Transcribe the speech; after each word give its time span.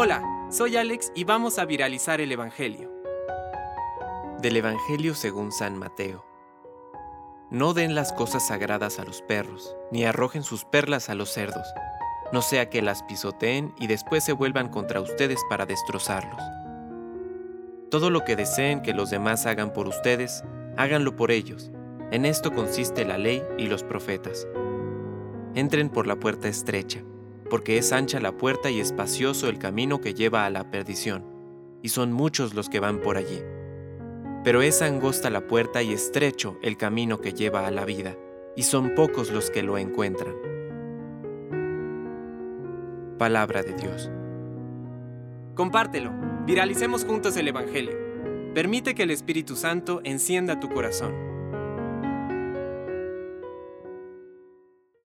Hola, 0.00 0.22
soy 0.48 0.76
Alex 0.76 1.10
y 1.16 1.24
vamos 1.24 1.58
a 1.58 1.64
viralizar 1.64 2.20
el 2.20 2.30
Evangelio. 2.30 2.88
Del 4.40 4.56
Evangelio 4.58 5.12
según 5.16 5.50
San 5.50 5.76
Mateo. 5.76 6.24
No 7.50 7.74
den 7.74 7.96
las 7.96 8.12
cosas 8.12 8.46
sagradas 8.46 9.00
a 9.00 9.04
los 9.04 9.22
perros, 9.22 9.74
ni 9.90 10.04
arrojen 10.04 10.44
sus 10.44 10.64
perlas 10.64 11.08
a 11.08 11.16
los 11.16 11.30
cerdos, 11.30 11.66
no 12.32 12.42
sea 12.42 12.70
que 12.70 12.80
las 12.80 13.02
pisoteen 13.02 13.74
y 13.76 13.88
después 13.88 14.22
se 14.22 14.32
vuelvan 14.32 14.68
contra 14.68 15.00
ustedes 15.00 15.40
para 15.50 15.66
destrozarlos. 15.66 16.40
Todo 17.90 18.10
lo 18.10 18.24
que 18.24 18.36
deseen 18.36 18.82
que 18.82 18.94
los 18.94 19.10
demás 19.10 19.46
hagan 19.46 19.72
por 19.72 19.88
ustedes, 19.88 20.44
háganlo 20.76 21.16
por 21.16 21.32
ellos. 21.32 21.72
En 22.12 22.24
esto 22.24 22.52
consiste 22.52 23.04
la 23.04 23.18
ley 23.18 23.42
y 23.58 23.66
los 23.66 23.82
profetas. 23.82 24.46
Entren 25.56 25.90
por 25.90 26.06
la 26.06 26.14
puerta 26.14 26.46
estrecha, 26.46 27.02
porque 27.48 27.78
es 27.78 27.92
ancha 27.92 28.20
la 28.20 28.32
puerta 28.32 28.70
y 28.70 28.80
espacioso 28.80 29.48
el 29.48 29.58
camino 29.58 30.00
que 30.00 30.14
lleva 30.14 30.44
a 30.46 30.50
la 30.50 30.70
perdición, 30.70 31.24
y 31.82 31.88
son 31.88 32.12
muchos 32.12 32.54
los 32.54 32.68
que 32.68 32.80
van 32.80 33.00
por 33.00 33.16
allí. 33.16 33.42
Pero 34.44 34.62
es 34.62 34.82
angosta 34.82 35.30
la 35.30 35.46
puerta 35.46 35.82
y 35.82 35.92
estrecho 35.92 36.58
el 36.62 36.76
camino 36.76 37.20
que 37.20 37.32
lleva 37.32 37.66
a 37.66 37.70
la 37.70 37.84
vida, 37.84 38.16
y 38.56 38.62
son 38.62 38.94
pocos 38.94 39.30
los 39.30 39.50
que 39.50 39.62
lo 39.62 39.78
encuentran. 39.78 40.34
Palabra 43.18 43.62
de 43.62 43.74
Dios. 43.74 44.10
Compártelo, 45.54 46.12
viralicemos 46.46 47.04
juntos 47.04 47.36
el 47.36 47.48
Evangelio. 47.48 47.96
Permite 48.54 48.94
que 48.94 49.02
el 49.02 49.10
Espíritu 49.10 49.56
Santo 49.56 50.00
encienda 50.04 50.60
tu 50.60 50.68
corazón. 50.68 51.37